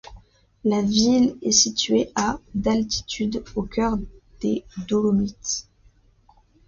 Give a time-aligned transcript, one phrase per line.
[0.63, 3.99] La ville est située à d'altitude, au cœur
[4.41, 5.67] des Dolomites.